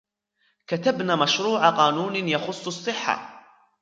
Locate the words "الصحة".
2.67-3.43